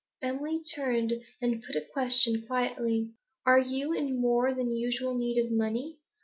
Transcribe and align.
Emily 0.23 0.63
turned 0.63 1.13
and 1.43 1.61
put 1.61 1.75
a 1.75 1.85
question 1.93 2.41
quietly. 2.47 3.11
'Are 3.45 3.59
you 3.59 3.93
in 3.93 4.19
more 4.19 4.51
than 4.51 4.73
usual 4.75 5.13
need 5.13 5.37
of 5.37 5.51
money?' 5.51 5.99